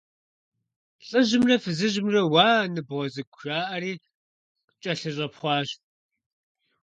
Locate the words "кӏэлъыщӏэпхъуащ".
4.81-5.69